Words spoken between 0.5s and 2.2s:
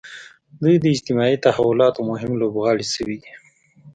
دوی د اجتماعي تحولاتو